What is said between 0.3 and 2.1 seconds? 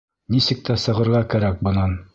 Нисек тә сығырға кәрәк бынан.